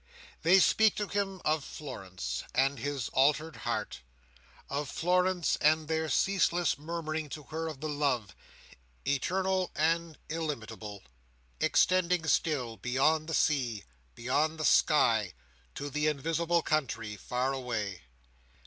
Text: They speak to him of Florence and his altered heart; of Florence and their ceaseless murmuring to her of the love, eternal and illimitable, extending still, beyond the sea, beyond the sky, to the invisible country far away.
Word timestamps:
They 0.41 0.57
speak 0.59 0.95
to 0.95 1.07
him 1.07 1.43
of 1.45 1.63
Florence 1.63 2.43
and 2.55 2.79
his 2.79 3.09
altered 3.09 3.57
heart; 3.57 4.01
of 4.67 4.89
Florence 4.89 5.57
and 5.57 5.87
their 5.87 6.09
ceaseless 6.09 6.75
murmuring 6.79 7.29
to 7.29 7.43
her 7.43 7.67
of 7.67 7.81
the 7.81 7.87
love, 7.87 8.35
eternal 9.05 9.69
and 9.75 10.17
illimitable, 10.27 11.03
extending 11.59 12.25
still, 12.25 12.77
beyond 12.77 13.27
the 13.27 13.35
sea, 13.35 13.83
beyond 14.15 14.59
the 14.59 14.65
sky, 14.65 15.35
to 15.75 15.87
the 15.87 16.07
invisible 16.07 16.63
country 16.63 17.15
far 17.15 17.53
away. 17.53 18.01